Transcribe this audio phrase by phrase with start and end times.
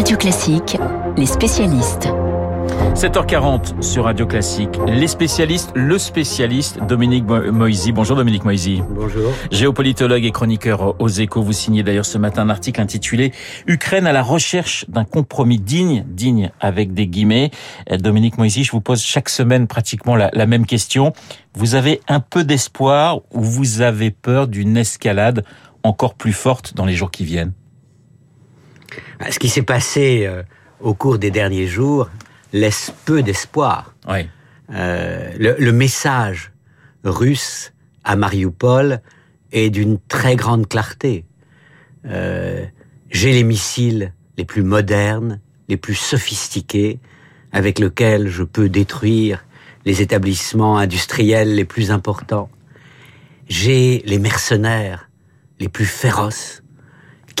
[0.00, 0.78] Radio Classique,
[1.18, 2.08] les spécialistes.
[2.94, 4.70] 7h40 sur Radio Classique.
[4.86, 7.92] Les spécialistes, le spécialiste Dominique Moisy.
[7.92, 8.82] Bonjour Dominique Moisy.
[8.88, 9.30] Bonjour.
[9.50, 11.42] Géopolitologue et chroniqueur aux échos.
[11.42, 13.32] Vous signez d'ailleurs ce matin un article intitulé
[13.66, 17.50] Ukraine à la recherche d'un compromis digne, digne avec des guillemets.
[17.92, 21.12] Euh, Dominique Moisy, je vous pose chaque semaine pratiquement la, la même question.
[21.52, 25.44] Vous avez un peu d'espoir ou vous avez peur d'une escalade
[25.82, 27.52] encore plus forte dans les jours qui viennent?
[29.30, 30.42] Ce qui s'est passé euh,
[30.80, 32.08] au cours des derniers jours
[32.52, 33.94] laisse peu d'espoir.
[34.08, 34.28] Oui.
[34.72, 36.52] Euh, le, le, message
[37.04, 37.72] russe
[38.04, 39.00] à Mariupol
[39.52, 41.24] est d'une très grande clarté.
[42.06, 42.64] Euh,
[43.10, 47.00] J'ai les missiles les plus modernes, les plus sophistiqués,
[47.52, 49.44] avec lesquels je peux détruire
[49.84, 52.48] les établissements industriels les plus importants.
[53.48, 55.10] J'ai les mercenaires
[55.58, 56.62] les plus féroces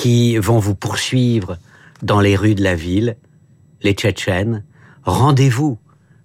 [0.00, 1.58] qui vont vous poursuivre
[2.02, 3.18] dans les rues de la ville,
[3.82, 4.64] les Tchétchènes,
[5.02, 5.76] rendez-vous,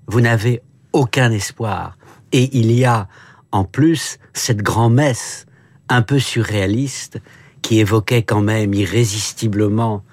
[0.08, 0.62] vous n'avez
[0.94, 1.98] aucun espoir.
[2.32, 3.10] Et il y a
[3.52, 5.46] en plus cette grand-messe
[5.90, 7.20] un peu surréaliste
[7.62, 10.06] qui évoquait quand même irrésistiblement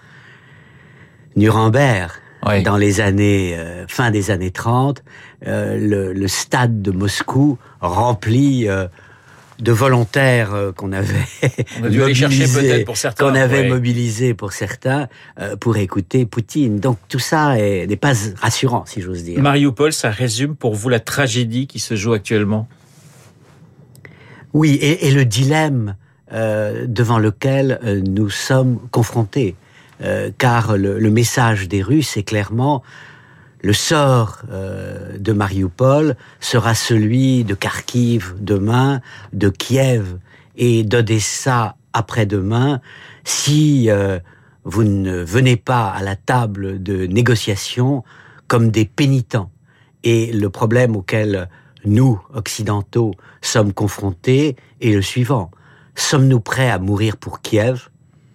[1.37, 2.11] Nuremberg
[2.44, 2.65] Oui.
[2.65, 5.05] dans les années euh, fin des années 30,
[5.47, 8.89] euh, le, le stade de Moscou rempli euh,
[9.58, 11.27] de volontaires euh, qu'on avait
[11.81, 13.28] On a dû aller chercher mobilisés, peut-être pour certains.
[13.28, 13.69] qu'on avait ouais.
[13.69, 15.09] mobilisé pour certains
[15.41, 16.81] euh, pour écouter Poutine.
[16.81, 19.41] Donc tout ça est- n'est pas rassurant, si j'ose dire.
[19.41, 22.67] Mariupol, ça résume pour vous la tragédie qui se joue actuellement?
[24.53, 25.97] Oui, et, et le dilemme
[26.33, 29.55] euh, devant lequel nous sommes confrontés,
[30.39, 32.83] car le, le message des Russes est clairement
[33.63, 39.01] le sort euh, de Mariupol sera celui de Kharkiv demain,
[39.33, 40.19] de Kiev
[40.57, 42.81] et d'Odessa après-demain,
[43.25, 44.19] si euh,
[44.65, 48.03] vous ne venez pas à la table de négociation
[48.49, 49.51] comme des pénitents.
[50.03, 51.49] Et le problème auquel
[51.85, 55.51] nous, occidentaux, sommes confrontés est le suivant.
[55.95, 57.91] Sommes-nous prêts à mourir pour Kiev?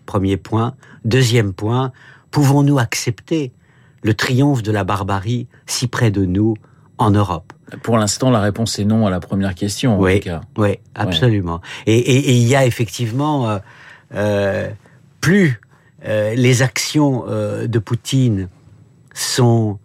[0.06, 0.76] Premier point.
[1.04, 1.92] Deuxième point,
[2.32, 3.52] pouvons-nous accepter
[4.04, 6.56] le triomphe de la barbarie si près de nous
[6.98, 7.54] en Europe
[7.84, 9.98] Pour l'instant, la réponse est non à la première question.
[9.98, 10.20] En Oui.
[10.20, 10.42] tout cas.
[10.58, 11.62] Oui, absolument.
[11.86, 13.60] Et, il y a effectivement euh,
[14.16, 14.70] euh,
[15.22, 15.60] plus
[16.06, 18.50] euh, les actions de Poutine
[19.14, 19.80] sont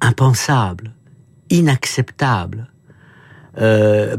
[0.00, 0.92] impensables,
[1.50, 2.68] inacceptables,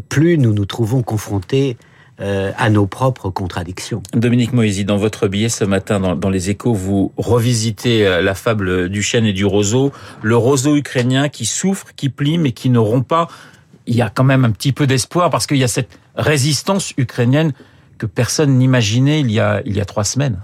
[0.10, 1.78] plus nous nous trouvons confrontés
[2.22, 4.04] euh, à nos propres contradictions.
[4.14, 8.36] Dominique Moisy, dans votre billet ce matin dans, dans les échos, vous revisitez euh, la
[8.36, 9.92] fable du chêne et du roseau,
[10.22, 13.28] le roseau ukrainien qui souffre, qui plie, mais qui ne rompt pas.
[13.88, 16.94] Il y a quand même un petit peu d'espoir parce qu'il y a cette résistance
[16.98, 17.52] ukrainienne
[17.98, 20.40] que personne n'imaginait il il y a trois semaines.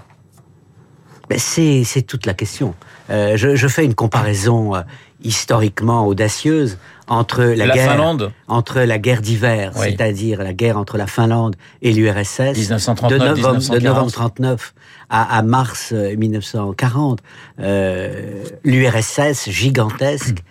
[1.29, 2.73] Ben, c'est toute la question.
[3.09, 4.81] Euh, je, je fais une comparaison euh,
[5.23, 9.81] historiquement audacieuse entre la, La guerre Finlande, entre la guerre d'hiver, Oui.
[9.85, 13.83] c'est-à-dire la guerre entre la Finlande et l'URSS, de 1939, novembre, de 1940.
[13.83, 14.73] novembre 39
[15.09, 17.19] à, à mars euh, 1940,
[17.59, 20.43] euh, l'URSS gigantesque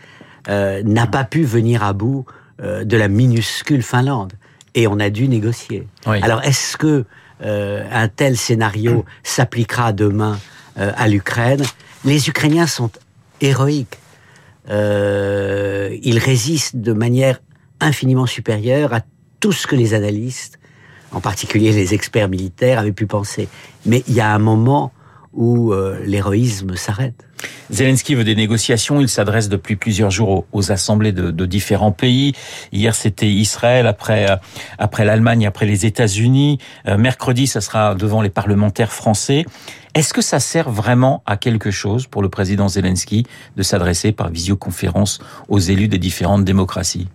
[0.49, 2.25] euh, n'a pas pu venir à bout
[2.61, 4.33] euh, de la minuscule Finlande
[4.75, 5.87] et on a dû négocier.
[6.07, 6.19] Oui.
[6.23, 7.05] Alors est-ce que
[7.45, 10.37] euh, un tel scénario s'appliquera demain euh,
[10.79, 11.63] à l'Ukraine
[12.05, 12.91] Les Ukrainiens sont
[13.41, 13.99] héroïques.
[14.71, 17.41] Euh, ils résistent de manière
[17.81, 19.01] infiniment supérieure à
[19.41, 20.59] tout ce que les analystes,
[21.13, 23.49] en particulier les experts militaires, avaient pu penser.
[23.87, 24.93] Mais il y a un moment
[25.33, 27.28] où euh, l'héroïsme s'arrête.
[27.71, 29.01] Zelensky veut des négociations.
[29.01, 32.35] Il s'adresse depuis plusieurs jours aux, assemblées de, de, différents pays.
[32.73, 34.37] Hier, c'était Israël, après, euh,
[34.79, 36.59] après l'Allemagne, après les États-Unis.
[36.87, 39.45] Euh, mercredi, ça sera devant les parlementaires français.
[39.95, 43.27] Est-ce que ça sert vraiment à quelque chose pour le président Zelensky
[43.57, 47.09] de s'adresser par visioconférence aux élus des différentes démocraties?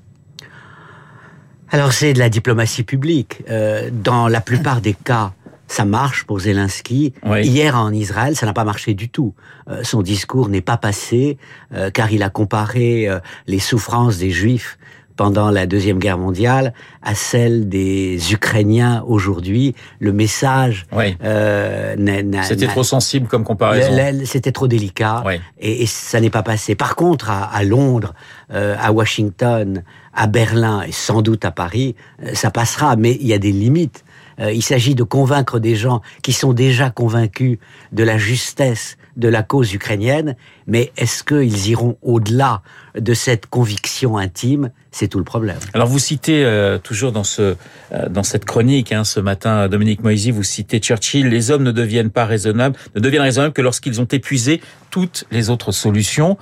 [1.69, 3.41] Alors, c'est de la diplomatie publique.
[3.49, 5.33] Euh, dans la plupart des cas,
[5.73, 7.13] ça marche pour Zelensky.
[7.25, 7.39] Oui.
[7.47, 9.33] Hier en Israël, ça n'a pas marché du tout.
[9.69, 11.37] Euh, son discours n'est pas passé
[11.73, 14.77] euh, car il a comparé euh, les souffrances des Juifs
[15.15, 19.75] pendant la Deuxième Guerre mondiale à celles des Ukrainiens aujourd'hui.
[19.99, 20.85] Le message...
[20.91, 21.15] Oui.
[21.23, 21.95] euh,
[22.43, 23.91] C'était trop sensible comme comparaison.
[24.25, 25.35] C'était trop délicat Oui.
[25.59, 26.73] et, et ça n'est pas passé.
[26.75, 28.13] Par contre, à, à Londres,
[28.51, 29.83] euh, à Washington,
[30.15, 33.51] à Berlin et sans doute à Paris, euh, ça passera, mais il y a des
[33.51, 34.02] limites.
[34.39, 37.57] Euh, il s'agit de convaincre des gens qui sont déjà convaincus
[37.91, 40.35] de la justesse de la cause ukrainienne,
[40.65, 42.61] mais est-ce qu'ils iront au-delà
[42.97, 44.71] de cette conviction intime?
[44.91, 45.57] C'est tout le problème.
[45.73, 47.55] Alors vous citez euh, toujours dans ce
[47.91, 51.71] euh, dans cette chronique hein, ce matin, Dominique Moisy, vous citez Churchill les hommes ne
[51.71, 56.37] deviennent pas raisonnables, ne deviennent raisonnables que lorsqu'ils ont épuisé toutes les autres solutions.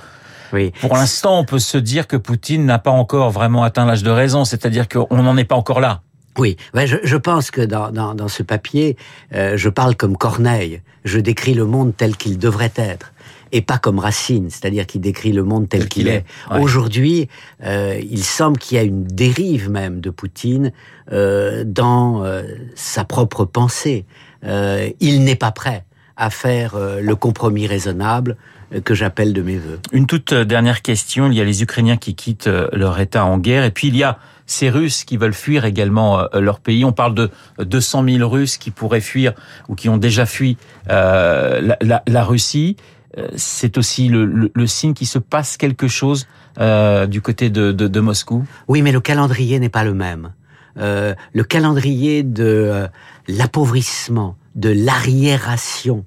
[0.53, 0.71] Oui.
[0.81, 4.11] Pour l'instant, on peut se dire que Poutine n'a pas encore vraiment atteint l'âge de
[4.11, 6.01] raison, c'est-à-dire qu'on n'en est pas encore là.
[6.37, 8.97] Oui, ben je, je, pense que dans, dans, dans ce papier,
[9.33, 10.81] euh, je parle comme Corneille.
[11.03, 13.11] Je décris le monde tel qu'il devrait être
[13.51, 16.25] et pas comme Racine, c'est-à-dire qui décrit le monde tel qu'il est.
[16.57, 17.27] Aujourd'hui,
[17.63, 20.71] euh, il semble qu'il y a une dérive même de Poutine
[21.11, 22.43] euh, dans euh,
[22.75, 24.05] sa propre pensée.
[24.43, 25.85] Euh, il n'est pas prêt
[26.21, 28.37] à faire euh, le compromis raisonnable
[28.85, 29.79] que j'appelle de mes voeux.
[29.91, 31.29] Une toute dernière question.
[31.29, 34.03] Il y a les Ukrainiens qui quittent leur État en guerre et puis il y
[34.03, 34.17] a
[34.51, 36.85] ces Russes qui veulent fuir également euh, leur pays.
[36.85, 37.29] On parle de
[37.59, 39.33] 200 000 Russes qui pourraient fuir
[39.69, 40.57] ou qui ont déjà fui
[40.89, 42.75] euh, la, la, la, Russie.
[43.17, 46.27] Euh, c'est aussi le, le, le, signe qu'il se passe quelque chose
[46.59, 48.45] euh, du côté de, de, de, Moscou.
[48.67, 50.33] Oui, mais le calendrier n'est pas le même.
[50.77, 52.87] Euh, le calendrier de euh,
[53.27, 56.05] l'appauvrissement, de l'arriération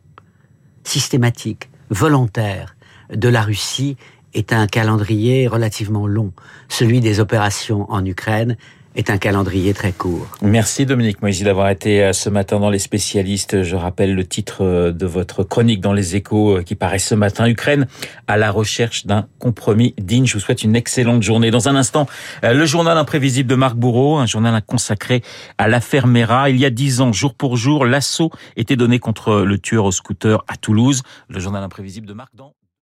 [0.84, 2.76] systématique, volontaire
[3.12, 3.96] de la Russie
[4.34, 6.32] est un calendrier relativement long.
[6.68, 8.56] Celui des opérations en Ukraine
[8.94, 10.28] est un calendrier très court.
[10.42, 13.62] Merci Dominique Moisy d'avoir été euh, ce matin dans les spécialistes.
[13.62, 17.14] Je rappelle le titre euh, de votre chronique dans les échos euh, qui paraît ce
[17.14, 17.48] matin.
[17.48, 17.86] Ukraine
[18.28, 20.26] à la recherche d'un compromis digne.
[20.26, 21.50] Je vous souhaite une excellente journée.
[21.50, 22.06] Dans un instant,
[22.42, 25.22] le journal imprévisible de Marc Bourreau, un journal consacré
[25.58, 26.50] à l'affaire Mera.
[26.50, 29.92] Il y a dix ans, jour pour jour, l'assaut était donné contre le tueur au
[29.92, 31.02] scooter à Toulouse.
[31.28, 32.54] Le journal imprévisible de Marc dans